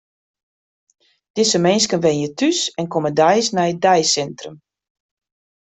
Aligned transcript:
Dizze 1.35 1.57
minsken 1.65 2.03
wenje 2.05 2.29
thús 2.39 2.59
en 2.79 2.85
komme 2.93 3.11
deis 3.21 3.47
nei 3.55 3.71
it 3.73 3.79
deisintrum. 3.87 4.55